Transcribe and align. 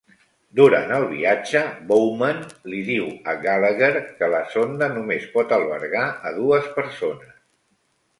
Durant 0.59 0.91
el 0.93 1.03
viatge, 1.09 1.59
Bowman 1.91 2.39
li 2.73 2.79
diu 2.87 3.05
a 3.33 3.35
Gallagher 3.43 3.91
que 4.21 4.31
la 4.37 4.39
sonda 4.55 4.89
només 4.95 5.29
pot 5.35 5.53
albergar 5.59 6.07
a 6.31 6.33
dues 6.39 6.71
persones. 6.79 7.37